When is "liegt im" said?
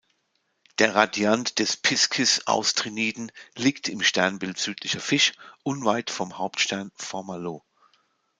3.55-4.01